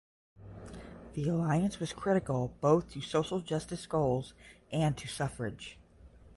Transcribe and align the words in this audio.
This 1.13 1.27
alliance 1.27 1.79
was 1.79 1.93
critical 1.93 2.55
both 2.59 2.89
to 2.93 3.01
social 3.01 3.39
justice 3.39 3.85
goals 3.85 4.33
and 4.71 4.97
to 4.97 5.07
suffrage. 5.07 5.77